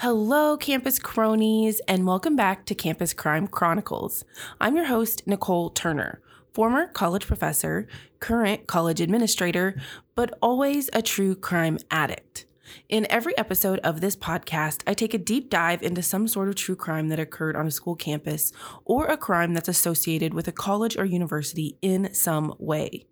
[0.00, 4.24] Hello, campus cronies, and welcome back to Campus Crime Chronicles.
[4.58, 6.22] I'm your host, Nicole Turner,
[6.54, 7.86] former college professor,
[8.18, 9.78] current college administrator,
[10.14, 12.46] but always a true crime addict.
[12.88, 16.54] In every episode of this podcast, I take a deep dive into some sort of
[16.54, 18.54] true crime that occurred on a school campus
[18.86, 23.04] or a crime that's associated with a college or university in some way.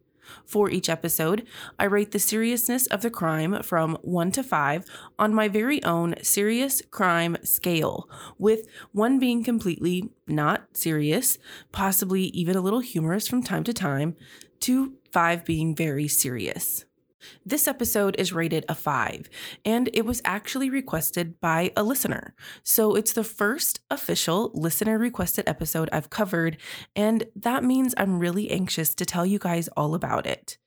[0.45, 1.47] For each episode,
[1.79, 4.85] I rate the seriousness of the crime from 1 to 5
[5.19, 8.09] on my very own serious crime scale,
[8.39, 11.39] with 1 being completely not serious,
[11.73, 14.17] possibly even a little humorous from time to time,
[14.61, 16.85] to 5 being very serious.
[17.45, 19.29] This episode is rated a 5,
[19.65, 22.35] and it was actually requested by a listener.
[22.63, 26.59] So it's the first official listener requested episode I've covered,
[26.97, 30.59] and that means I'm really anxious to tell you guys all about it.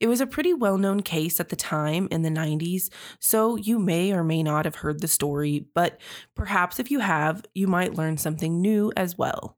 [0.00, 3.78] It was a pretty well known case at the time in the 90s, so you
[3.78, 6.00] may or may not have heard the story, but
[6.34, 9.57] perhaps if you have, you might learn something new as well.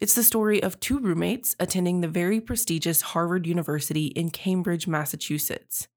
[0.00, 5.88] It's the story of two roommates attending the very prestigious Harvard University in Cambridge, Massachusetts.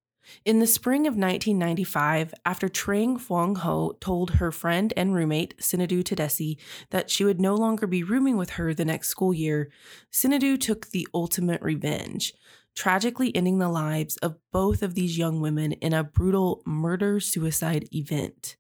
[0.45, 6.03] In the spring of 1995, after Trang Phuong Ho told her friend and roommate, Sinedu
[6.03, 6.57] Tadesse,
[6.91, 9.69] that she would no longer be rooming with her the next school year,
[10.11, 12.33] Sinedu took the ultimate revenge,
[12.75, 17.87] tragically ending the lives of both of these young women in a brutal murder suicide
[17.93, 18.55] event.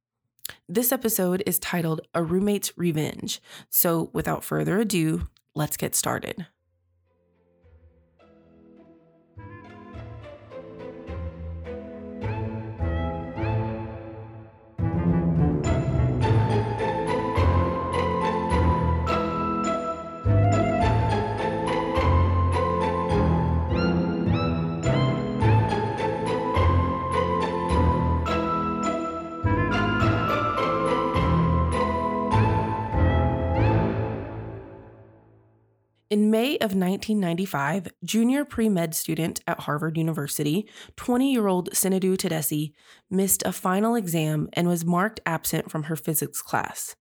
[0.67, 3.41] This episode is titled A Roommate's Revenge.
[3.69, 6.47] So, without further ado, let's get started.
[36.13, 42.15] In May of 1995, junior pre med student at Harvard University, 20 year old Sinedu
[42.15, 42.71] Tadesse,
[43.09, 46.95] missed a final exam and was marked absent from her physics class.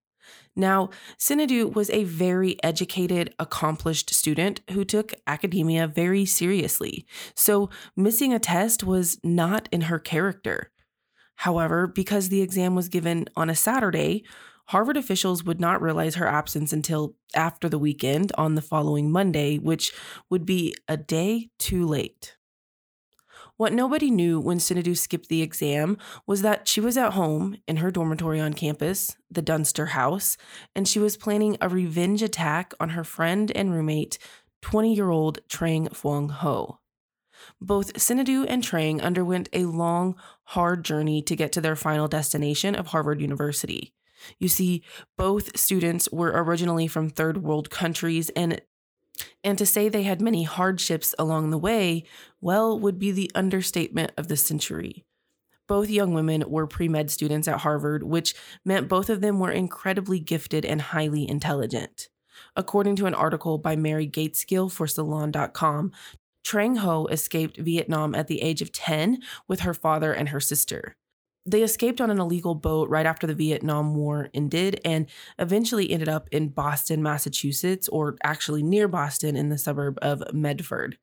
[0.57, 0.89] Now,
[1.19, 7.05] Sinedu was a very educated, accomplished student who took academia very seriously,
[7.37, 10.71] so missing a test was not in her character.
[11.37, 14.25] However, because the exam was given on a Saturday,
[14.73, 19.59] Harvard officials would not realize her absence until after the weekend on the following Monday,
[19.59, 19.93] which
[20.31, 22.39] would be a day too late.
[23.59, 27.77] What nobody knew when Sinedu skipped the exam was that she was at home in
[27.77, 30.39] her dormitory on campus, the Dunster House,
[30.75, 34.17] and she was planning a revenge attack on her friend and roommate,
[34.63, 36.79] 20 year old Trang Phuong Ho.
[37.61, 42.75] Both Sinedu and Trang underwent a long, hard journey to get to their final destination
[42.75, 43.93] of Harvard University.
[44.39, 44.83] You see,
[45.17, 48.61] both students were originally from third world countries and
[49.45, 52.05] and to say they had many hardships along the way,
[52.41, 55.05] well, would be the understatement of the century.
[55.69, 58.35] Both young women were pre med students at Harvard, which
[58.65, 62.09] meant both of them were incredibly gifted and highly intelligent.
[62.57, 65.93] According to an article by Mary Gaitskill for Salon.com,
[66.45, 70.97] Trang Ho escaped Vietnam at the age of 10 with her father and her sister.
[71.45, 75.07] They escaped on an illegal boat right after the Vietnam War ended and
[75.39, 80.99] eventually ended up in Boston, Massachusetts, or actually near Boston in the suburb of Medford.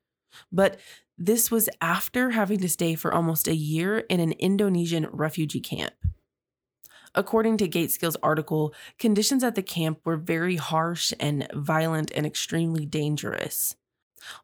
[0.50, 0.80] But
[1.18, 5.92] this was after having to stay for almost a year in an Indonesian refugee camp.
[7.14, 12.86] According to Gaitskill's article, conditions at the camp were very harsh and violent and extremely
[12.86, 13.76] dangerous.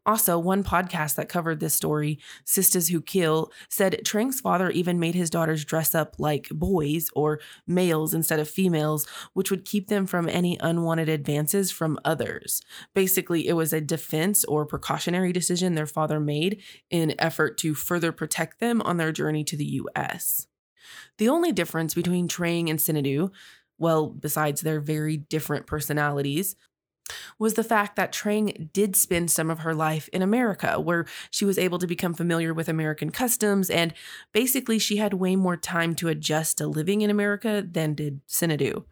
[0.04, 5.14] Also, one podcast that covered this story, Sisters Who Kill, said Trang's father even made
[5.14, 10.06] his daughters dress up like boys or males instead of females, which would keep them
[10.06, 12.62] from any unwanted advances from others.
[12.94, 18.12] Basically, it was a defense or precautionary decision their father made in effort to further
[18.12, 20.46] protect them on their journey to the US.
[21.18, 23.30] The only difference between Trang and Sinedu
[23.78, 26.56] well, besides their very different personalities,
[27.38, 31.44] was the fact that Trang did spend some of her life in America, where she
[31.44, 33.94] was able to become familiar with American customs, and
[34.32, 38.84] basically she had way more time to adjust to living in America than did Sinedu.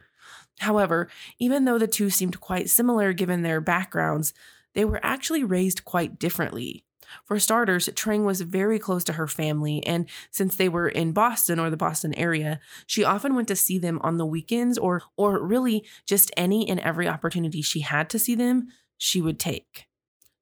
[0.60, 1.08] However,
[1.38, 4.32] even though the two seemed quite similar given their backgrounds,
[4.74, 6.83] they were actually raised quite differently.
[7.24, 11.58] For starters, Trang was very close to her family, and since they were in Boston
[11.58, 15.44] or the Boston area, she often went to see them on the weekends or or
[15.44, 19.86] really just any and every opportunity she had to see them, she would take.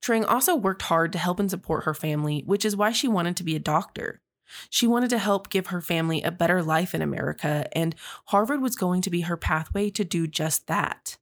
[0.03, 3.37] Trang also worked hard to help and support her family, which is why she wanted
[3.37, 4.20] to be a doctor.
[4.69, 7.94] She wanted to help give her family a better life in America, and
[8.26, 11.17] Harvard was going to be her pathway to do just that.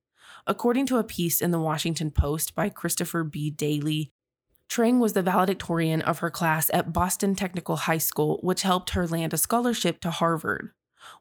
[0.47, 3.51] According to a piece in the Washington Post by Christopher B.
[3.51, 4.11] Daly,
[4.70, 9.05] Trang was the valedictorian of her class at Boston Technical High School, which helped her
[9.05, 10.70] land a scholarship to Harvard.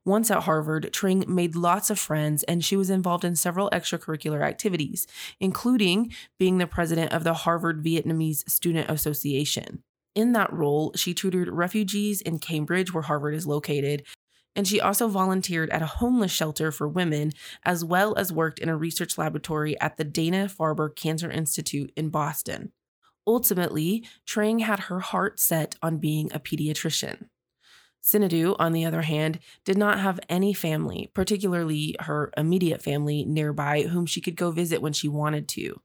[0.05, 4.45] Once at Harvard, Trang made lots of friends and she was involved in several extracurricular
[4.45, 5.07] activities,
[5.39, 9.81] including being the president of the Harvard Vietnamese Student Association.
[10.13, 14.05] In that role, she tutored refugees in Cambridge, where Harvard is located,
[14.55, 17.31] and she also volunteered at a homeless shelter for women,
[17.63, 22.09] as well as worked in a research laboratory at the Dana Farber Cancer Institute in
[22.09, 22.73] Boston.
[23.29, 27.29] Ultimately, Trang had her heart set on being a pediatrician.
[28.01, 33.83] Sinedu, on the other hand, did not have any family, particularly her immediate family nearby,
[33.83, 35.79] whom she could go visit when she wanted to.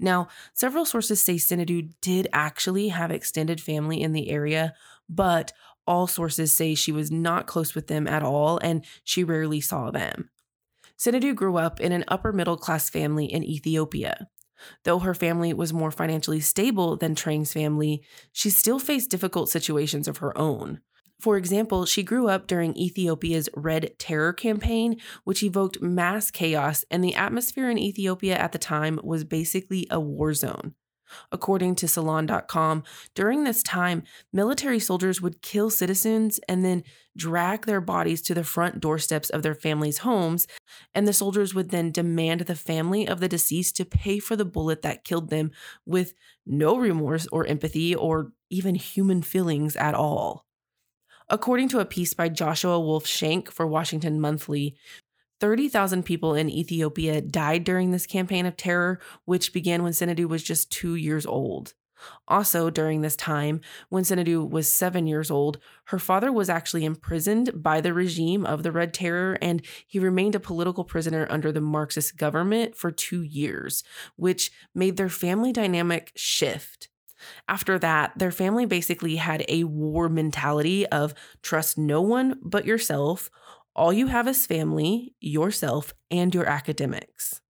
[0.00, 4.74] Now, several sources say Sinedu did actually have extended family in the area,
[5.08, 5.52] but
[5.86, 9.92] all sources say she was not close with them at all and she rarely saw
[9.92, 10.30] them.
[10.98, 14.26] Sinedu grew up in an upper middle class family in Ethiopia.
[14.84, 18.02] Though her family was more financially stable than Trang's family,
[18.32, 20.80] she still faced difficult situations of her own.
[21.20, 27.04] For example, she grew up during Ethiopia's Red Terror campaign, which evoked mass chaos, and
[27.04, 30.74] the atmosphere in Ethiopia at the time was basically a war zone.
[31.32, 32.82] According to Salon.com,
[33.14, 34.02] during this time,
[34.32, 36.84] military soldiers would kill citizens and then
[37.16, 40.46] drag their bodies to the front doorsteps of their families' homes,
[40.94, 44.44] and the soldiers would then demand the family of the deceased to pay for the
[44.44, 45.50] bullet that killed them
[45.84, 46.14] with
[46.46, 50.46] no remorse or empathy or even human feelings at all.
[51.28, 54.74] According to a piece by Joshua Wolf Shenk for Washington Monthly,
[55.40, 60.42] 30,000 people in Ethiopia died during this campaign of terror, which began when Sinedu was
[60.42, 61.74] just two years old.
[62.28, 67.62] Also, during this time, when Sinedu was seven years old, her father was actually imprisoned
[67.62, 71.60] by the regime of the Red Terror, and he remained a political prisoner under the
[71.60, 73.84] Marxist government for two years,
[74.16, 76.88] which made their family dynamic shift.
[77.48, 83.30] After that, their family basically had a war mentality of trust no one but yourself.
[83.80, 87.40] All you have is family, yourself, and your academics.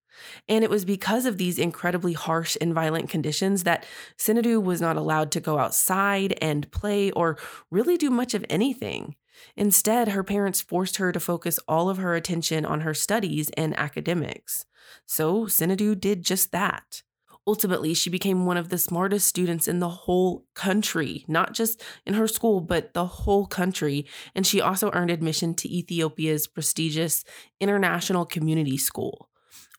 [0.49, 3.85] And it was because of these incredibly harsh and violent conditions that
[4.17, 7.37] Sinedu was not allowed to go outside and play or
[7.73, 9.17] really do much of anything.
[9.57, 13.77] Instead, her parents forced her to focus all of her attention on her studies and
[13.77, 14.67] academics.
[15.07, 17.03] So Sinedu did just that.
[17.47, 22.15] Ultimately, she became one of the smartest students in the whole country, not just in
[22.15, 24.07] her school, but the whole country.
[24.35, 27.25] And she also earned admission to Ethiopia's prestigious
[27.59, 29.31] International Community School.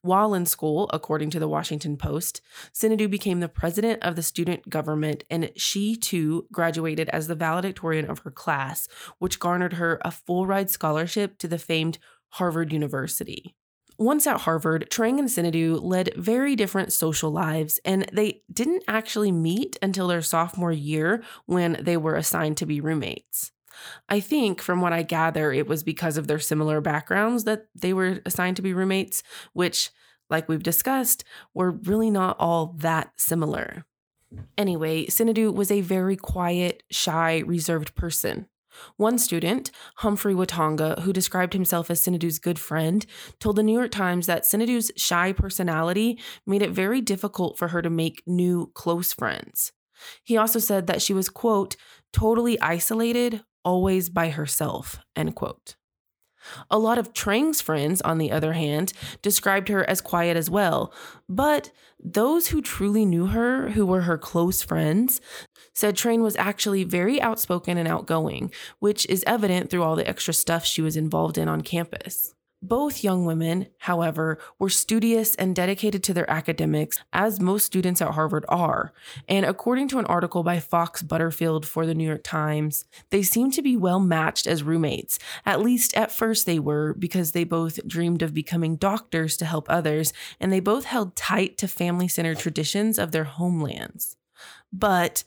[0.03, 2.41] While in school, according to the Washington Post,
[2.73, 8.09] Sinedu became the president of the student government, and she too graduated as the valedictorian
[8.09, 8.87] of her class,
[9.19, 11.99] which garnered her a full ride scholarship to the famed
[12.29, 13.55] Harvard University.
[14.01, 19.31] Once at Harvard, Trang and Sinedu led very different social lives, and they didn't actually
[19.31, 23.51] meet until their sophomore year when they were assigned to be roommates.
[24.09, 27.93] I think, from what I gather, it was because of their similar backgrounds that they
[27.93, 29.21] were assigned to be roommates,
[29.53, 29.91] which,
[30.31, 33.85] like we've discussed, were really not all that similar.
[34.57, 38.47] Anyway, Sinedu was a very quiet, shy, reserved person.
[38.97, 43.05] One student, Humphrey Watonga, who described himself as Sinedu's good friend,
[43.39, 47.81] told the New York Times that Sinedu's shy personality made it very difficult for her
[47.81, 49.71] to make new close friends.
[50.23, 51.75] He also said that she was, quote,
[52.11, 55.75] totally isolated, always by herself, end quote.
[56.69, 60.93] A lot of Trang's friends, on the other hand, described her as quiet as well,
[61.29, 65.21] but those who truly knew her, who were her close friends,
[65.73, 70.33] said Trang was actually very outspoken and outgoing, which is evident through all the extra
[70.33, 72.33] stuff she was involved in on campus.
[72.63, 78.11] Both young women, however, were studious and dedicated to their academics, as most students at
[78.11, 78.93] Harvard are.
[79.27, 83.53] And according to an article by Fox Butterfield for the New York Times, they seemed
[83.53, 85.17] to be well matched as roommates.
[85.43, 89.65] At least at first they were, because they both dreamed of becoming doctors to help
[89.67, 94.17] others, and they both held tight to family centered traditions of their homelands.
[94.71, 95.23] But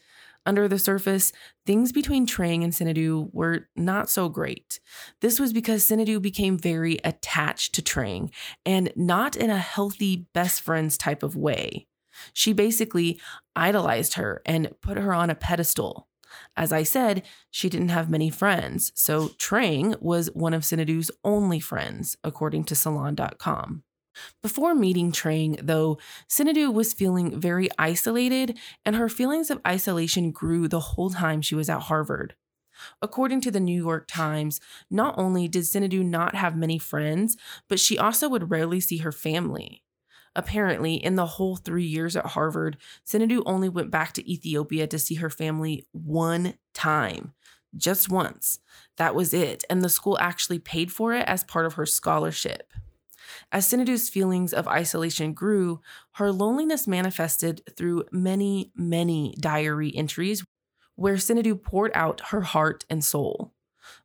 [0.47, 1.33] under the surface,
[1.67, 4.81] things between Trang and Sinedu were not so great.
[5.21, 8.31] This was because Sinedu became very attached to Trang
[8.65, 11.87] and not in a healthy best friends type of way.
[12.33, 13.21] She basically
[13.57, 16.09] idolized her and put her on a pedestal.
[16.57, 21.61] As I said, she didn't have many friends, so Trang was one of Sinedu's only
[21.61, 23.85] friends, according to Salon.com.
[24.43, 30.69] Before meeting Trang, though, Sinedu was feeling very isolated, and her feelings of isolation grew
[30.69, 32.35] the whole time she was at Harvard.
[33.01, 37.37] According to the New York Times, not only did Sinedu not have many friends,
[37.69, 39.83] but she also would rarely see her family.
[40.37, 44.99] Apparently, in the whole three years at Harvard, Sinedu only went back to Ethiopia to
[44.99, 47.35] see her family one time,
[47.77, 48.59] just once.
[48.97, 52.73] That was it, and the school actually paid for it as part of her scholarship.
[53.53, 55.81] As Sinedu's feelings of isolation grew,
[56.13, 60.45] her loneliness manifested through many, many diary entries
[60.97, 63.53] where Sinedu poured out her heart and soul.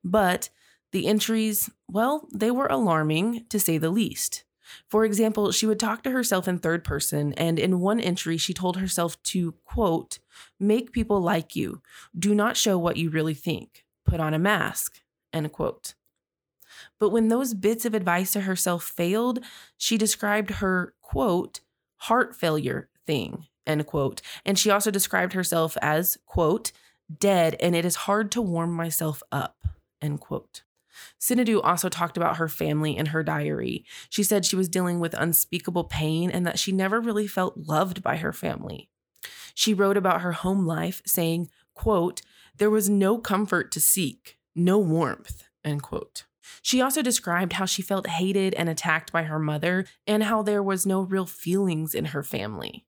[0.04, 0.50] But
[0.92, 4.44] the entries, well, they were alarming to say the least.
[4.88, 8.54] For example, she would talk to herself in third person, and in one entry, she
[8.54, 10.20] told herself to, quote,
[10.60, 11.82] make people like you.
[12.18, 13.86] Do not show what you really think.
[14.06, 15.02] Put on a mask,
[15.34, 15.96] end quote.
[17.00, 19.40] But when those bits of advice to herself failed,
[19.78, 21.62] she described her, quote,
[21.98, 24.22] heart failure thing, end quote.
[24.46, 26.72] And she also described herself as, quote,
[27.18, 29.58] dead and it is hard to warm myself up,
[30.02, 30.64] end quote.
[31.20, 33.86] Sinedu also talked about her family in her diary.
[34.10, 38.04] She said she was dealing with unspeakable pain and that she never really felt loved
[38.04, 38.90] by her family.
[39.54, 42.22] She wrote about her home life, saying, quote,
[42.58, 46.26] there was no comfort to seek, no warmth, end quote.
[46.62, 50.63] She also described how she felt hated and attacked by her mother and how there
[50.63, 52.86] was no real feelings in her family.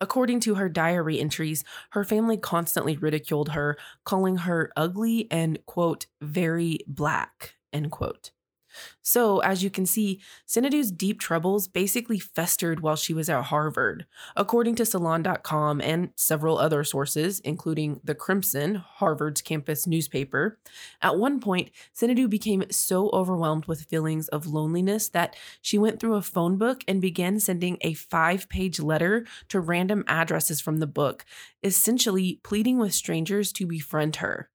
[0.00, 6.06] According to her diary entries, her family constantly ridiculed her, calling her ugly and, quote,
[6.20, 8.32] very black, end quote.
[9.02, 14.06] So, as you can see, Sinedu's deep troubles basically festered while she was at Harvard.
[14.36, 20.58] According to Salon.com and several other sources, including The Crimson, Harvard's campus newspaper,
[21.02, 26.14] at one point, Sinedu became so overwhelmed with feelings of loneliness that she went through
[26.14, 30.86] a phone book and began sending a five page letter to random addresses from the
[30.86, 31.24] book,
[31.62, 34.50] essentially pleading with strangers to befriend her.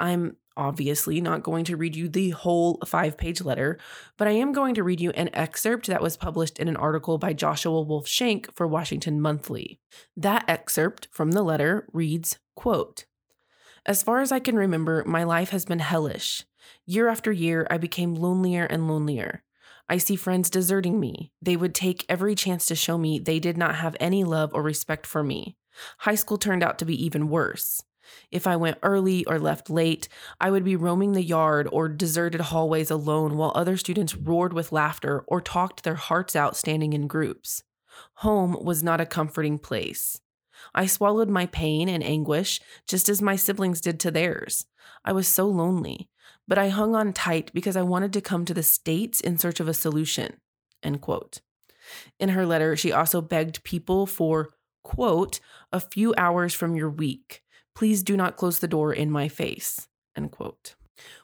[0.00, 3.78] I'm obviously not going to read you the whole five page letter,
[4.16, 7.16] but I am going to read you an excerpt that was published in an article
[7.16, 9.78] by Joshua Wolf Shenk for Washington Monthly.
[10.16, 13.06] That excerpt from the letter reads, quote,
[13.86, 16.44] As far as I can remember, my life has been hellish.
[16.84, 19.44] Year after year, I became lonelier and lonelier.
[19.88, 21.32] I see friends deserting me.
[21.40, 24.62] They would take every chance to show me they did not have any love or
[24.62, 25.56] respect for me.
[25.98, 27.82] High school turned out to be even worse.
[28.30, 30.08] If I went early or left late,
[30.40, 34.72] I would be roaming the yard or deserted hallways alone while other students roared with
[34.72, 37.62] laughter or talked their hearts out standing in groups.
[38.16, 40.20] Home was not a comforting place.
[40.74, 44.66] I swallowed my pain and anguish just as my siblings did to theirs.
[45.04, 46.08] I was so lonely,
[46.46, 49.60] but I hung on tight because I wanted to come to the States in search
[49.60, 50.40] of a solution.
[50.82, 51.40] End quote.
[52.18, 54.50] In her letter, she also begged people for,
[54.82, 55.40] quote,
[55.72, 57.42] a few hours from your week
[57.78, 59.86] Please do not close the door in my face.
[60.16, 60.74] End quote.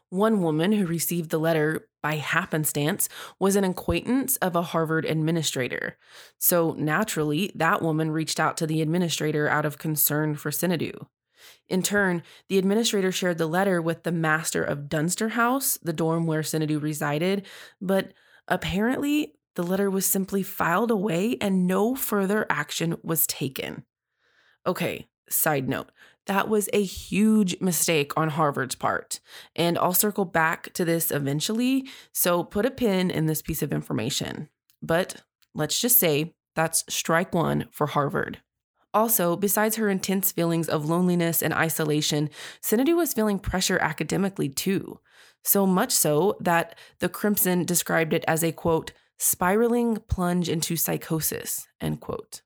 [0.09, 3.09] One woman who received the letter by happenstance
[3.41, 5.99] was an acquaintance of a Harvard administrator.
[6.39, 11.09] So naturally, that woman reached out to the administrator out of concern for Sinedu.
[11.69, 16.25] In turn, the administrator shared the letter with the master of Dunster House, the dorm
[16.25, 17.49] where Sinedu resided,
[17.81, 18.13] but
[18.47, 23.85] apparently the letter was simply filed away and no further action was taken.
[24.65, 25.91] Okay, side note
[26.27, 29.21] that was a huge mistake on Harvard's part.
[29.55, 31.89] And I'll circle back to this eventually.
[32.13, 34.49] So put a pin in this piece of information.
[34.83, 35.23] But
[35.55, 38.39] let's just say that's strike one for Harvard.
[38.95, 42.31] Also, besides her intense feelings of loneliness and isolation,
[42.63, 45.01] Sinedu was feeling pressure academically too.
[45.43, 51.67] So much so that the Crimson described it as a quote, spiraling plunge into psychosis,
[51.81, 52.43] end quote.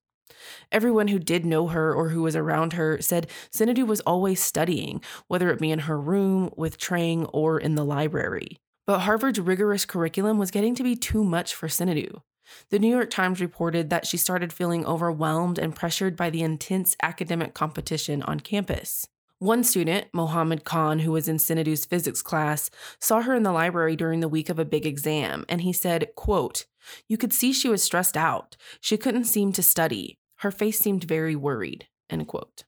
[0.72, 5.02] Everyone who did know her or who was around her said Sinedu was always studying,
[5.26, 8.58] whether it be in her room, with Trang, or in the library.
[8.86, 12.22] But Harvard's rigorous curriculum was getting to be too much for Sinedu.
[12.70, 16.96] The New York Times reported that she started feeling overwhelmed and pressured by the intense
[17.02, 19.06] academic competition on campus.
[19.40, 23.94] One student, Mohammed Khan, who was in Sinedu's physics class, saw her in the library
[23.94, 26.66] during the week of a big exam, and he said, quote,
[27.06, 28.56] You could see she was stressed out.
[28.80, 30.18] She couldn't seem to study.
[30.38, 31.86] Her face seemed very worried.
[32.10, 32.64] End quote.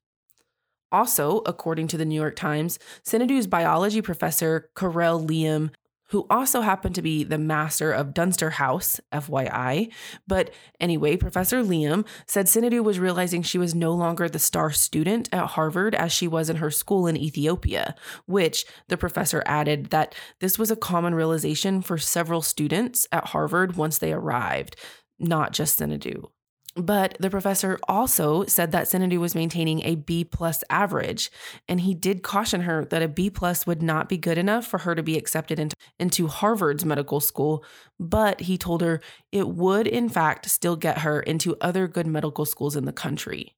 [0.93, 5.71] Also, according to the New York Times, Sinedu's biology professor, Karel Liem,
[6.11, 9.93] who also happened to be the master of Dunster House, FYI.
[10.27, 10.51] But
[10.81, 15.51] anyway, Professor Liem said Sinedu was realizing she was no longer the star student at
[15.51, 17.95] Harvard as she was in her school in Ethiopia,
[18.27, 23.77] which the professor added that this was a common realization for several students at Harvard
[23.77, 24.75] once they arrived,
[25.21, 26.31] not just Sinedu.
[26.77, 31.31] But the professor also said that Sinedu was maintaining a B plus average,
[31.69, 34.79] and he did caution her that a B plus would not be good enough for
[34.79, 37.65] her to be accepted into, into Harvard's medical school.
[37.99, 39.01] But he told her
[39.33, 43.57] it would, in fact, still get her into other good medical schools in the country.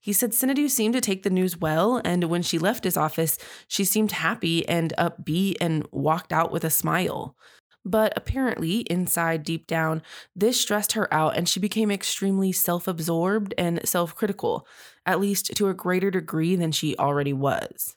[0.00, 3.36] He said Sinedu seemed to take the news well, and when she left his office,
[3.66, 7.36] she seemed happy and upbeat and walked out with a smile.
[7.84, 10.02] But apparently, inside, deep down,
[10.34, 14.66] this stressed her out and she became extremely self absorbed and self critical,
[15.04, 17.96] at least to a greater degree than she already was.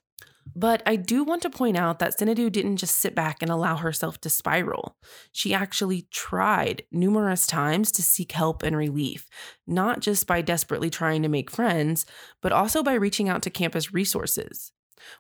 [0.56, 3.76] But I do want to point out that Sinedu didn't just sit back and allow
[3.78, 4.96] herself to spiral.
[5.32, 9.28] She actually tried numerous times to seek help and relief,
[9.66, 12.06] not just by desperately trying to make friends,
[12.42, 14.72] but also by reaching out to campus resources.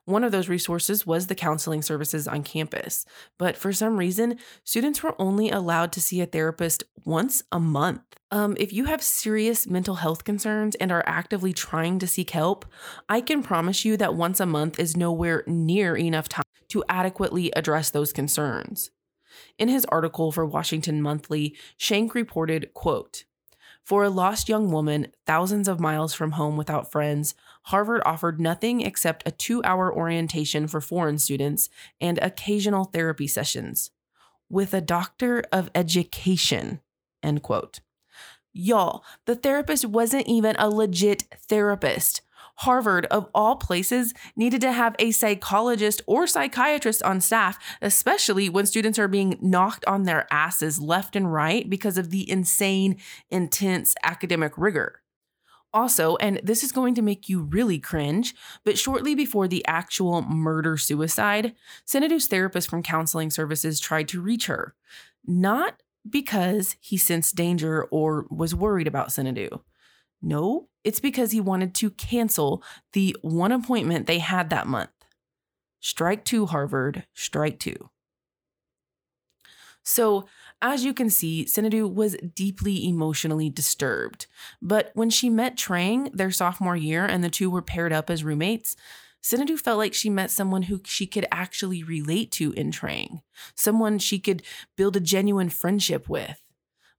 [0.05, 3.05] One of those resources was the counseling services on campus,
[3.37, 8.01] but for some reason, students were only allowed to see a therapist once a month.
[8.31, 12.65] Um, if you have serious mental health concerns and are actively trying to seek help,
[13.07, 17.51] I can promise you that once a month is nowhere near enough time to adequately
[17.51, 18.91] address those concerns.
[19.57, 23.25] In his article for Washington Monthly, Shenk reported, quote,
[23.87, 28.81] for a lost young woman, thousands of miles from home without friends, Harvard offered nothing
[28.81, 31.69] except a two hour orientation for foreign students
[32.01, 33.91] and occasional therapy sessions.
[34.49, 36.81] With a doctor of education,
[37.23, 37.79] end quote.
[38.51, 42.19] Y'all, the therapist wasn't even a legit therapist.
[42.57, 48.65] Harvard, of all places, needed to have a psychologist or psychiatrist on staff, especially when
[48.65, 52.97] students are being knocked on their asses left and right because of the insane,
[53.29, 55.01] intense academic rigor.
[55.73, 58.33] Also, and this is going to make you really cringe,
[58.63, 61.53] but shortly before the actual murder suicide,
[61.85, 64.73] Sinedu's therapist from counseling services tried to reach her.
[65.25, 69.59] Not because he sensed danger or was worried about Sinedu.
[70.21, 72.63] No, it's because he wanted to cancel
[72.93, 74.89] the one appointment they had that month.
[75.81, 77.89] Strike two, Harvard, strike two.
[79.83, 80.27] So,
[80.61, 84.27] as you can see, Sinedu was deeply emotionally disturbed.
[84.61, 88.23] But when she met Trang their sophomore year and the two were paired up as
[88.23, 88.77] roommates,
[89.21, 93.23] Sinedu felt like she met someone who she could actually relate to in Trang,
[93.55, 94.41] someone she could
[94.77, 96.41] build a genuine friendship with.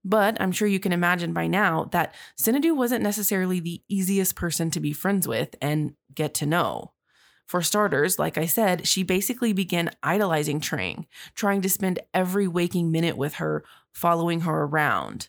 [0.04, 4.70] But I'm sure you can imagine by now that Sinedu wasn't necessarily the easiest person
[4.70, 6.92] to be friends with and get to know.
[7.46, 12.92] For starters, like I said, she basically began idolizing Trang, trying to spend every waking
[12.92, 15.28] minute with her, following her around.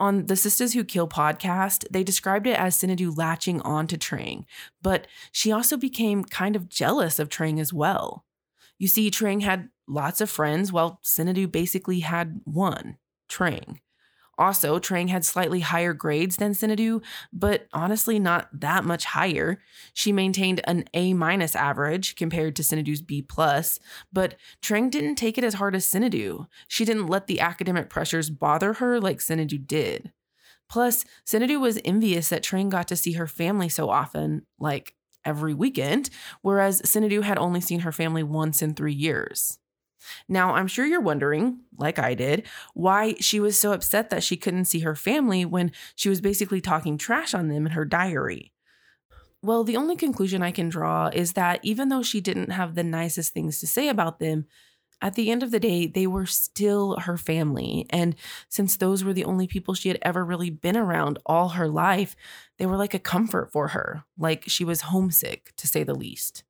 [0.00, 4.46] On the Sisters Who Kill podcast, they described it as Sinedu latching on to Trang,
[4.80, 8.24] but she also became kind of jealous of Trang as well.
[8.78, 12.96] You see, Trang had lots of friends, while Sinedu basically had one,
[13.28, 13.80] Trang.
[14.40, 19.60] Also, Trang had slightly higher grades than Sinedu, but honestly not that much higher.
[19.92, 23.78] She maintained an A minus average compared to Sinedu's B plus,
[24.10, 26.46] but Trang didn't take it as hard as Sinedu.
[26.66, 30.10] She didn't let the academic pressures bother her like Sinedu did.
[30.70, 35.52] Plus, Sinedu was envious that Trang got to see her family so often, like every
[35.52, 36.08] weekend,
[36.40, 39.59] whereas Sinedu had only seen her family once in three years.
[40.28, 44.36] Now, I'm sure you're wondering, like I did, why she was so upset that she
[44.36, 48.52] couldn't see her family when she was basically talking trash on them in her diary.
[49.42, 52.84] Well, the only conclusion I can draw is that even though she didn't have the
[52.84, 54.46] nicest things to say about them,
[55.02, 57.86] at the end of the day, they were still her family.
[57.88, 58.14] And
[58.48, 62.14] since those were the only people she had ever really been around all her life,
[62.58, 66.44] they were like a comfort for her, like she was homesick, to say the least.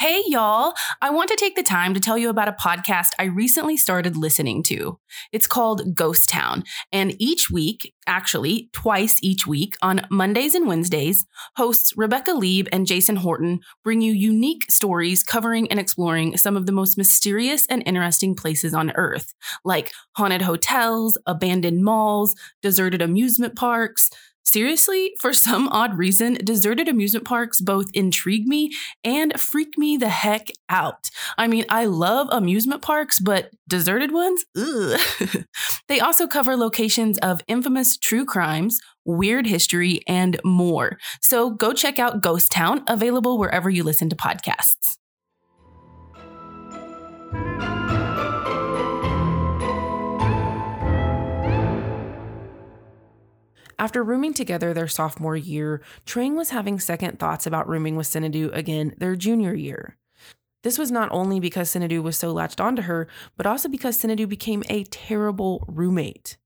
[0.00, 0.72] Hey, y'all.
[1.02, 4.16] I want to take the time to tell you about a podcast I recently started
[4.16, 4.98] listening to.
[5.30, 6.64] It's called Ghost Town.
[6.90, 11.26] And each week, actually, twice each week, on Mondays and Wednesdays,
[11.58, 16.64] hosts Rebecca Leib and Jason Horton bring you unique stories covering and exploring some of
[16.64, 19.34] the most mysterious and interesting places on Earth,
[19.66, 24.08] like haunted hotels, abandoned malls, deserted amusement parks
[24.52, 28.72] Seriously, for some odd reason, deserted amusement parks both intrigue me
[29.04, 31.08] and freak me the heck out.
[31.38, 34.44] I mean, I love amusement parks, but deserted ones?
[35.88, 40.98] They also cover locations of infamous true crimes, weird history, and more.
[41.20, 44.98] So go check out Ghost Town, available wherever you listen to podcasts.
[53.80, 58.54] After rooming together their sophomore year, Trang was having second thoughts about rooming with Sinedu
[58.54, 59.96] again their junior year.
[60.62, 64.28] This was not only because Sinedu was so latched onto her, but also because Sinedu
[64.28, 66.36] became a terrible roommate.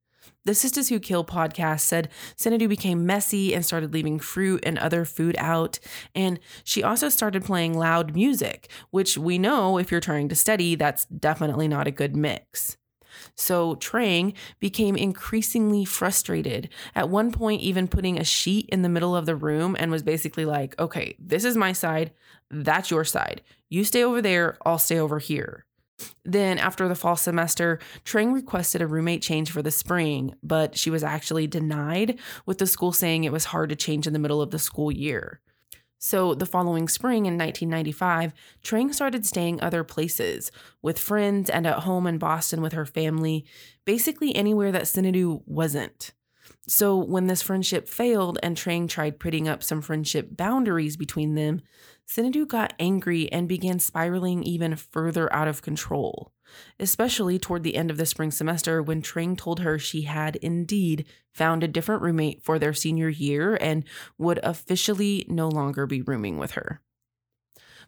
[0.45, 5.05] The Sisters Who Kill podcast said Sinedu became messy and started leaving fruit and other
[5.05, 5.81] food out.
[6.15, 10.77] And she also started playing loud music, which we know if you're trying to study,
[10.77, 12.77] that's definitely not a good mix.
[13.35, 19.15] So Trang became increasingly frustrated, at one point, even putting a sheet in the middle
[19.17, 22.13] of the room and was basically like, okay, this is my side,
[22.51, 23.43] that's your side.
[23.69, 25.65] You stay over there, I'll stay over here.
[26.25, 30.91] Then, after the fall semester, Trang requested a roommate change for the spring, but she
[30.91, 34.43] was actually denied, with the school saying it was hard to change in the middle
[34.43, 35.41] of the school year.
[35.99, 40.51] So, the following spring in 1995, Trang started staying other places
[40.83, 43.47] with friends and at home in Boston with her family,
[43.85, 46.13] basically anywhere that Sinedu wasn't.
[46.67, 51.61] So, when this friendship failed and Trang tried putting up some friendship boundaries between them,
[52.09, 56.33] Sinedu got angry and began spiraling even further out of control,
[56.81, 61.07] especially toward the end of the spring semester when Trang told her she had indeed
[61.33, 63.85] found a different roommate for their senior year and
[64.17, 66.81] would officially no longer be rooming with her.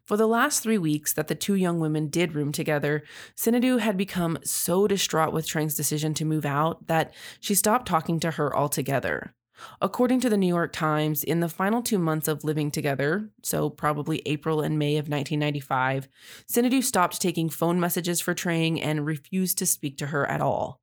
[0.07, 3.03] For the last three weeks that the two young women did room together,
[3.37, 8.21] Sinedu had become so distraught with Trang's decision to move out that she stopped talking
[8.21, 9.35] to her altogether.
[9.81, 13.69] According to the New York Times, in the final two months of living together, so
[13.69, 16.07] probably April and May of 1995,
[16.49, 20.81] Sinedu stopped taking phone messages for Trang and refused to speak to her at all.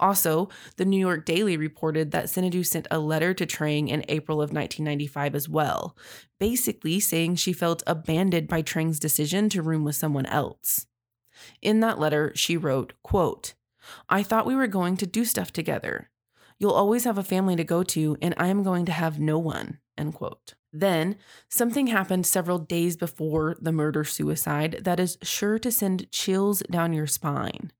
[0.00, 4.38] Also, the New York Daily reported that Sinedu sent a letter to Trang in April
[4.38, 5.96] of 1995 as well,
[6.40, 10.86] basically saying she felt abandoned by Trang's decision to room with someone else.
[11.62, 13.54] In that letter, she wrote, quote,
[14.08, 16.10] I thought we were going to do stuff together.
[16.58, 19.38] You'll always have a family to go to, and I am going to have no
[19.38, 19.78] one.
[19.96, 20.54] End quote.
[20.72, 21.16] Then,
[21.48, 26.92] something happened several days before the murder suicide that is sure to send chills down
[26.92, 27.70] your spine.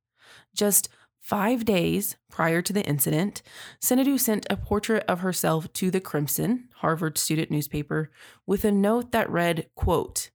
[0.54, 0.88] Just
[1.24, 3.42] five days prior to the incident,
[3.80, 8.10] Sinedu sent a portrait of herself to the Crimson, Harvard student newspaper,
[8.46, 10.30] with a note that read, quote,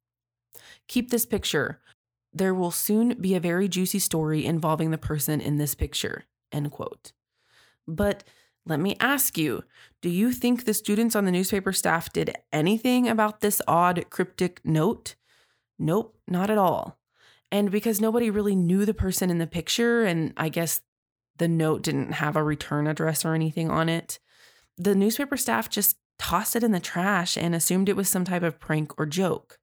[0.88, 1.80] Keep this picture.
[2.34, 6.26] There will soon be a very juicy story involving the person in this picture.
[6.52, 7.12] End quote.
[7.88, 8.24] But
[8.66, 9.64] let me ask you
[10.02, 14.62] do you think the students on the newspaper staff did anything about this odd cryptic
[14.64, 15.16] note?
[15.78, 16.99] Nope, not at all.
[17.52, 20.82] And because nobody really knew the person in the picture, and I guess
[21.38, 24.20] the note didn't have a return address or anything on it,
[24.78, 28.44] the newspaper staff just tossed it in the trash and assumed it was some type
[28.44, 29.59] of prank or joke.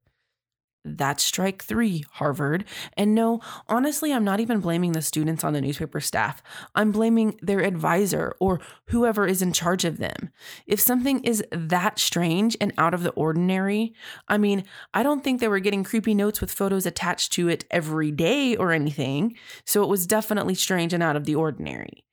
[0.95, 2.65] That's strike three, Harvard.
[2.95, 6.41] And no, honestly, I'm not even blaming the students on the newspaper staff.
[6.75, 10.31] I'm blaming their advisor or whoever is in charge of them.
[10.65, 13.93] If something is that strange and out of the ordinary,
[14.27, 17.65] I mean, I don't think they were getting creepy notes with photos attached to it
[17.69, 19.35] every day or anything.
[19.65, 22.06] So it was definitely strange and out of the ordinary.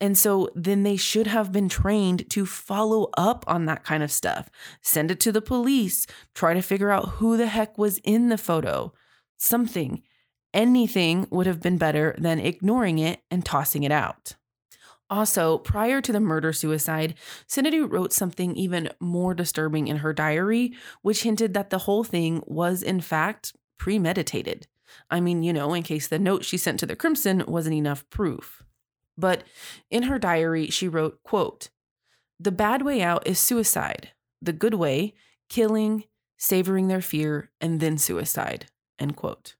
[0.00, 4.12] And so then they should have been trained to follow up on that kind of
[4.12, 4.50] stuff.
[4.82, 8.36] Send it to the police, try to figure out who the heck was in the
[8.36, 8.92] photo.
[9.38, 10.02] Something,
[10.52, 14.34] anything would have been better than ignoring it and tossing it out.
[15.08, 17.14] Also, prior to the murder suicide,
[17.48, 22.42] Sinedu wrote something even more disturbing in her diary, which hinted that the whole thing
[22.44, 24.66] was, in fact, premeditated.
[25.10, 28.08] I mean, you know, in case the note she sent to the Crimson wasn't enough
[28.10, 28.64] proof.
[29.16, 29.44] But
[29.90, 31.70] in her diary, she wrote, quote,
[32.38, 34.10] The bad way out is suicide.
[34.42, 35.14] The good way,
[35.48, 36.04] killing,
[36.38, 38.66] savoring their fear, and then suicide.
[38.98, 39.54] End quote.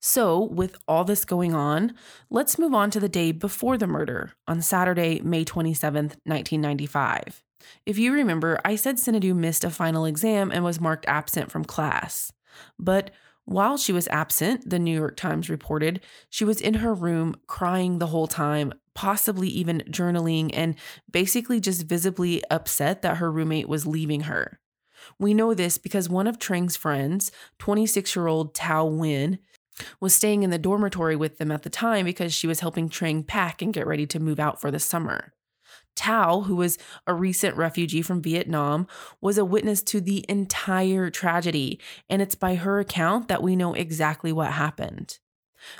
[0.00, 1.94] So, with all this going on,
[2.28, 7.44] let's move on to the day before the murder, on Saturday, May 27th, 1995.
[7.86, 11.64] If you remember, I said Sinedu missed a final exam and was marked absent from
[11.64, 12.32] class.
[12.80, 13.12] But
[13.44, 17.98] while she was absent, the New York Times reported, she was in her room crying
[17.98, 20.74] the whole time, possibly even journaling, and
[21.10, 24.60] basically just visibly upset that her roommate was leaving her.
[25.18, 29.38] We know this because one of Trang's friends, 26 year old Tao Nguyen,
[30.00, 33.26] was staying in the dormitory with them at the time because she was helping Trang
[33.26, 35.32] pack and get ready to move out for the summer.
[35.94, 38.86] Tao, who was a recent refugee from Vietnam,
[39.20, 41.78] was a witness to the entire tragedy,
[42.08, 45.18] and it's by her account that we know exactly what happened.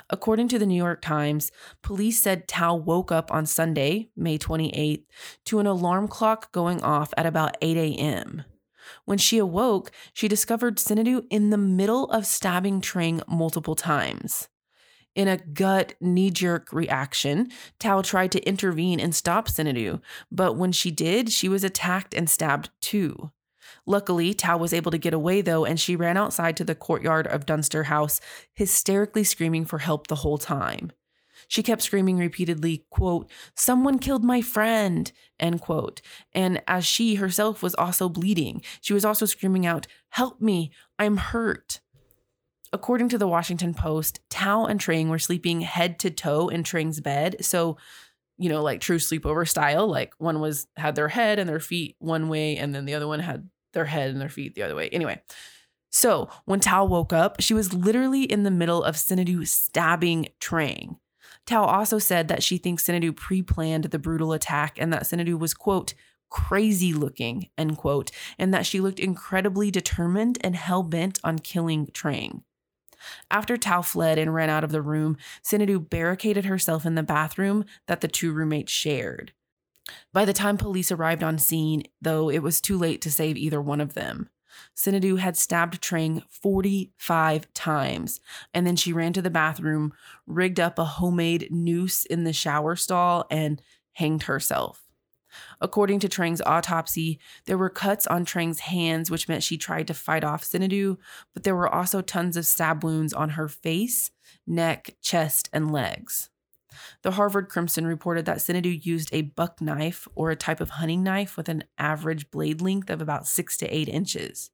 [0.09, 5.03] According to the New York Times, police said Tao woke up on Sunday, May 28th,
[5.45, 8.43] to an alarm clock going off at about 8 a.m.
[9.05, 14.49] When she awoke, she discovered Sinedu in the middle of stabbing Trang multiple times.
[15.15, 20.71] In a gut knee jerk reaction, Tao tried to intervene and stop Sinedu, but when
[20.71, 23.31] she did, she was attacked and stabbed too.
[23.85, 27.27] Luckily, Tao was able to get away though, and she ran outside to the courtyard
[27.27, 28.21] of Dunster House,
[28.53, 30.91] hysterically screaming for help the whole time.
[31.47, 36.01] She kept screaming repeatedly, quote, someone killed my friend, end quote.
[36.31, 41.17] And as she herself was also bleeding, she was also screaming out, help me, I'm
[41.17, 41.81] hurt.
[42.71, 47.01] According to the Washington Post, Tao and Trang were sleeping head to toe in Trang's
[47.01, 47.35] bed.
[47.41, 47.77] So,
[48.37, 51.95] you know, like true sleepover style, like one was had their head and their feet
[51.99, 54.75] one way, and then the other one had their head and their feet the other
[54.75, 54.89] way.
[54.89, 55.21] Anyway,
[55.91, 60.97] so when Tao woke up, she was literally in the middle of Sinedu stabbing Trang.
[61.45, 65.37] Tao also said that she thinks Sinedu pre planned the brutal attack and that Sinedu
[65.37, 65.93] was, quote,
[66.29, 68.09] crazy looking, end quote,
[68.39, 72.41] and that she looked incredibly determined and hell bent on killing Trang.
[73.29, 77.65] After Tao fled and ran out of the room, Sinedu barricaded herself in the bathroom
[77.87, 79.33] that the two roommates shared.
[80.11, 83.61] By the time police arrived on scene, though, it was too late to save either
[83.61, 84.29] one of them.
[84.75, 88.21] Sinedu had stabbed Trang 45 times,
[88.53, 89.93] and then she ran to the bathroom,
[90.27, 93.61] rigged up a homemade noose in the shower stall, and
[93.93, 94.83] hanged herself.
[95.59, 99.93] According to Trang's autopsy, there were cuts on Trang's hands, which meant she tried to
[99.93, 100.97] fight off Sinedu,
[101.33, 104.11] but there were also tons of stab wounds on her face,
[104.45, 106.29] neck, chest, and legs.
[107.01, 111.03] The Harvard Crimson reported that Sinedu used a buck knife or a type of hunting
[111.03, 114.51] knife with an average blade length of about six to eight inches.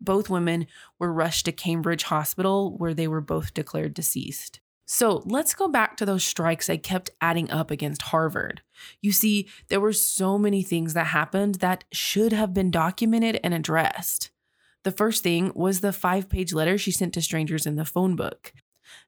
[0.00, 0.66] Both women
[0.98, 4.60] were rushed to Cambridge Hospital, where they were both declared deceased.
[4.88, 8.62] So let's go back to those strikes I kept adding up against Harvard.
[9.00, 13.52] You see, there were so many things that happened that should have been documented and
[13.52, 14.30] addressed.
[14.84, 18.14] The first thing was the five page letter she sent to strangers in the phone
[18.14, 18.52] book.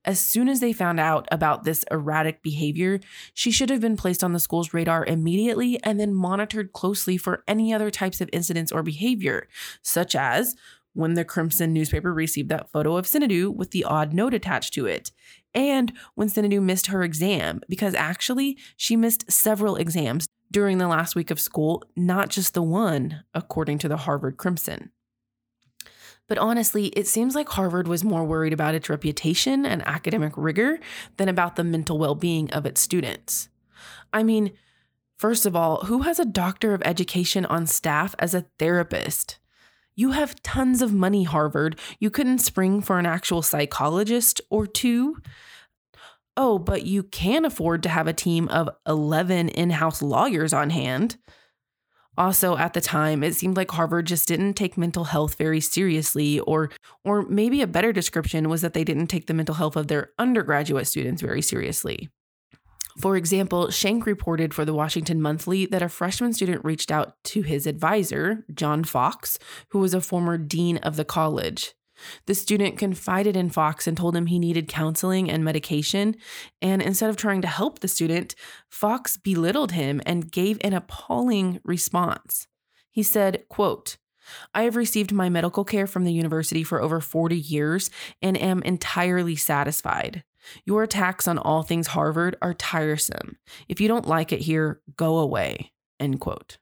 [0.05, 3.01] As soon as they found out about this erratic behavior,
[3.35, 7.45] she should have been placed on the school's radar immediately and then monitored closely for
[7.47, 9.49] any other types of incidents or behavior,
[9.83, 10.57] such as
[10.95, 14.87] when the Crimson newspaper received that photo of Sinedu with the odd note attached to
[14.87, 15.12] it,
[15.55, 21.14] and when Sinedu missed her exam, because actually she missed several exams during the last
[21.14, 24.91] week of school, not just the one, according to the Harvard Crimson.
[26.29, 30.79] But honestly, it seems like Harvard was more worried about its reputation and academic rigor
[31.17, 33.49] than about the mental well being of its students.
[34.12, 34.53] I mean,
[35.17, 39.38] first of all, who has a doctor of education on staff as a therapist?
[39.97, 41.79] You have tons of money, Harvard.
[41.99, 45.17] You couldn't spring for an actual psychologist or two.
[46.37, 50.71] Oh, but you can afford to have a team of 11 in house lawyers on
[50.71, 51.17] hand.
[52.18, 56.40] Also, at the time, it seemed like Harvard just didn't take mental health very seriously,
[56.40, 56.68] or,
[57.04, 60.11] or maybe a better description was that they didn't take the mental health of their
[60.18, 62.09] undergraduate students very seriously.
[63.00, 67.42] For example, Shenk reported for the Washington Monthly that a freshman student reached out to
[67.42, 71.74] his advisor, John Fox, who was a former dean of the college.
[72.27, 76.17] The student confided in Fox and told him he needed counseling and medication.
[76.63, 78.35] And instead of trying to help the student,
[78.69, 82.47] Fox belittled him and gave an appalling response.
[82.91, 83.97] He said, quote,
[84.55, 88.63] I have received my medical care from the university for over 40 years and am
[88.63, 90.25] entirely satisfied.
[90.65, 93.37] Your attacks on all things Harvard are tiresome.
[93.69, 95.73] If you don't like it here, go away.
[96.01, 96.59] End quote.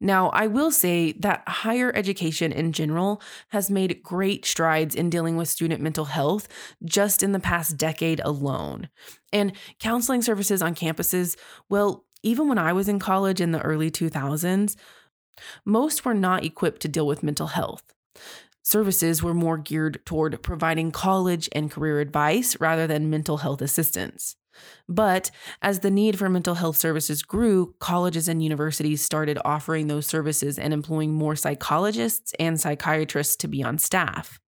[0.00, 5.36] Now, I will say that higher education in general has made great strides in dealing
[5.36, 6.48] with student mental health
[6.84, 8.88] just in the past decade alone.
[9.32, 11.36] And counseling services on campuses,
[11.68, 14.76] well, even when I was in college in the early 2000s,
[15.64, 17.82] most were not equipped to deal with mental health
[18.62, 24.36] services were more geared toward providing college and career advice rather than mental health assistance.
[24.88, 25.30] But
[25.62, 30.58] as the need for mental health services grew, colleges and universities started offering those services
[30.58, 34.40] and employing more psychologists and psychiatrists to be on staff.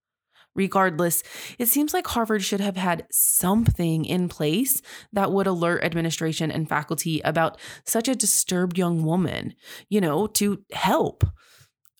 [0.54, 1.22] Regardless,
[1.58, 6.68] it seems like Harvard should have had something in place that would alert administration and
[6.68, 9.54] faculty about such a disturbed young woman,
[9.88, 11.24] you know, to help.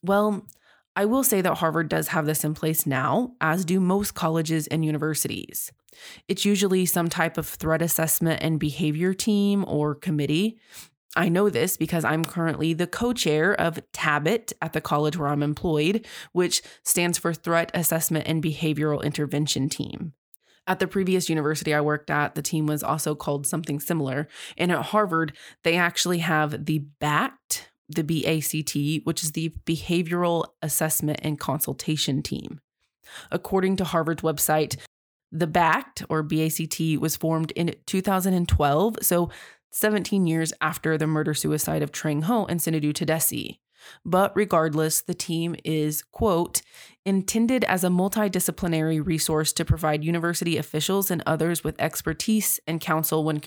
[0.02, 0.44] Well,
[0.94, 4.66] I will say that Harvard does have this in place now, as do most colleges
[4.66, 5.72] and universities.
[6.28, 10.58] It's usually some type of threat assessment and behavior team or committee.
[11.14, 15.28] I know this because I'm currently the co chair of TABIT at the college where
[15.28, 20.14] I'm employed, which stands for Threat Assessment and Behavioral Intervention Team.
[20.66, 24.28] At the previous university I worked at, the team was also called something similar.
[24.56, 25.32] And at Harvard,
[25.64, 32.60] they actually have the BACT, the BACT, which is the Behavioral Assessment and Consultation Team.
[33.30, 34.76] According to Harvard's website,
[35.30, 39.30] The BACT, or BACT, was formed in 2012, so
[39.70, 43.58] 17 years after the murder suicide of Trang Ho and Sinedu Tadesse.
[44.04, 46.62] But regardless, the team is, quote,
[47.04, 53.24] intended as a multidisciplinary resource to provide university officials and others with expertise and counsel
[53.24, 53.40] when,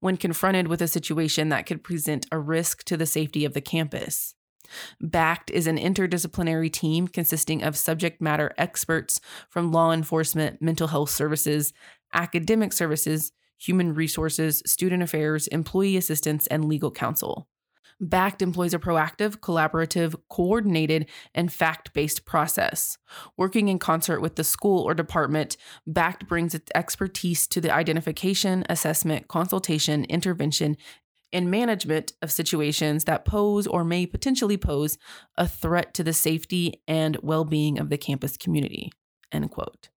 [0.00, 3.60] when confronted with a situation that could present a risk to the safety of the
[3.60, 4.34] campus.
[5.00, 11.10] BACT is an interdisciplinary team consisting of subject matter experts from law enforcement, mental health
[11.10, 11.72] services,
[12.14, 17.48] academic services, human resources, student affairs, employee assistance, and legal counsel.
[18.02, 22.98] BACT employs a proactive, collaborative, coordinated, and fact based process.
[23.36, 28.64] Working in concert with the school or department, BACT brings its expertise to the identification,
[28.68, 30.76] assessment, consultation, intervention,
[31.32, 34.98] and management of situations that pose or may potentially pose
[35.38, 38.90] a threat to the safety and well being of the campus community.
[39.30, 39.88] End quote.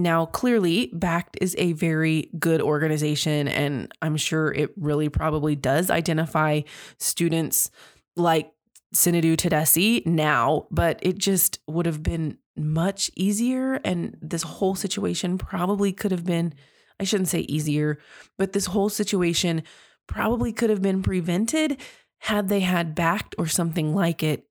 [0.00, 5.90] Now, clearly, BACT is a very good organization, and I'm sure it really probably does
[5.90, 6.62] identify
[6.98, 7.70] students
[8.16, 8.50] like
[8.94, 13.74] Sinedu Tadesse now, but it just would have been much easier.
[13.84, 16.54] And this whole situation probably could have been,
[16.98, 17.98] I shouldn't say easier,
[18.38, 19.62] but this whole situation
[20.06, 21.78] probably could have been prevented
[22.20, 24.46] had they had BACT or something like it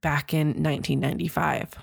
[0.00, 1.78] back in 1995.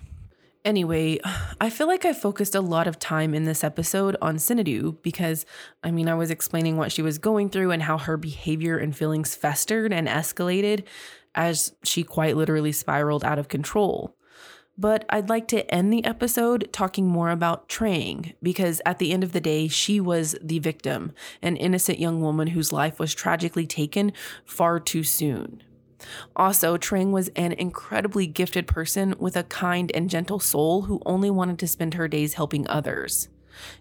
[0.65, 1.19] Anyway,
[1.61, 5.45] I feel like I focused a lot of time in this episode on Sinedu because,
[5.83, 8.95] I mean, I was explaining what she was going through and how her behavior and
[8.95, 10.83] feelings festered and escalated
[11.35, 14.15] as she quite literally spiraled out of control.
[14.77, 19.25] But I'd like to end the episode talking more about Trang because at the end
[19.25, 23.67] of the day, she was the victim, an innocent young woman whose life was tragically
[23.67, 24.13] taken
[24.45, 25.63] far too soon.
[26.35, 31.29] Also, Trang was an incredibly gifted person with a kind and gentle soul who only
[31.29, 33.29] wanted to spend her days helping others.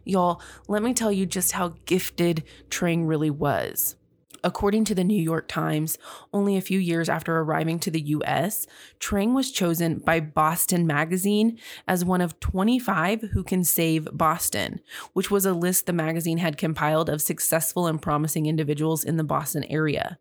[0.04, 3.96] Y'all, let me tell you just how gifted Trang really was.
[4.44, 5.98] According to the New York Times,
[6.32, 8.66] only a few years after arriving to the US,
[9.00, 14.80] Trang was chosen by Boston Magazine as one of 25 who can save Boston,
[15.12, 19.24] which was a list the magazine had compiled of successful and promising individuals in the
[19.24, 20.18] Boston area.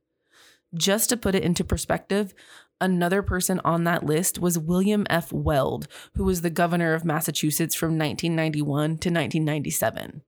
[0.78, 2.34] Just to put it into perspective,
[2.80, 5.34] another person on that list was William F.
[5.34, 10.22] Weld, who was the governor of Massachusetts from 1991 to 1997.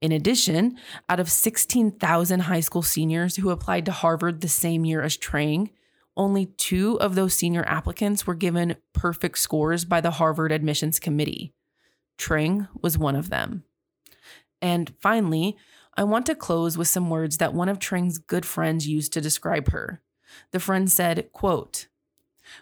[0.00, 5.02] In addition, out of 16,000 high school seniors who applied to Harvard the same year
[5.02, 5.70] as Trang,
[6.16, 11.52] only two of those senior applicants were given perfect scores by the Harvard Admissions Committee.
[12.18, 13.64] Trang was one of them.
[14.60, 15.56] And finally,
[15.98, 19.20] I want to close with some words that one of Trang's good friends used to
[19.20, 20.00] describe her.
[20.52, 21.88] The friend said, quote,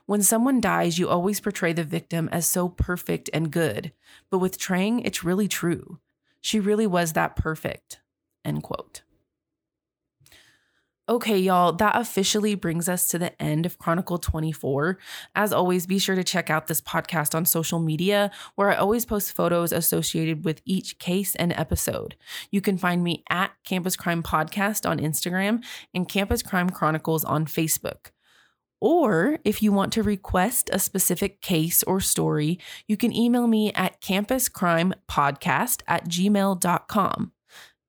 [0.06, 3.92] when someone dies, you always portray the victim as so perfect and good.
[4.30, 5.98] But with Trang, it's really true.
[6.40, 8.00] She really was that perfect.
[8.42, 9.02] End quote.
[11.08, 14.98] Okay, y'all, that officially brings us to the end of Chronicle 24.
[15.36, 19.04] As always, be sure to check out this podcast on social media, where I always
[19.04, 22.16] post photos associated with each case and episode.
[22.50, 25.62] You can find me at Campus Crime Podcast on Instagram
[25.94, 28.10] and Campus Crime Chronicles on Facebook.
[28.80, 33.72] Or if you want to request a specific case or story, you can email me
[33.74, 37.32] at campuscrimepodcast at gmail.com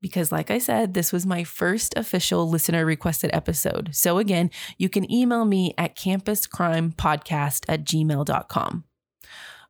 [0.08, 3.90] because, like I said, this was my first official listener requested episode.
[3.94, 8.84] So, again, you can email me at campuscrimepodcast at gmail.com.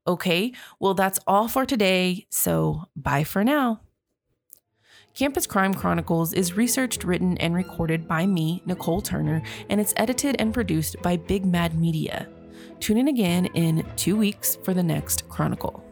[0.07, 2.27] Okay, well, that's all for today.
[2.29, 3.81] So, bye for now.
[5.15, 10.35] Campus Crime Chronicles is researched, written, and recorded by me, Nicole Turner, and it's edited
[10.37, 12.27] and produced by Big Mad Media.
[12.79, 15.86] Tune in again in two weeks for the next Chronicle.